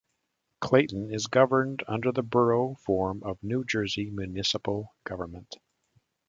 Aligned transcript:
Clayton 0.61 1.13
is 1.13 1.27
governed 1.27 1.83
under 1.87 2.11
the 2.11 2.23
Borough 2.23 2.73
form 2.73 3.21
of 3.21 3.37
New 3.43 3.63
Jersey 3.63 4.09
municipal 4.09 4.95
government. 5.03 5.57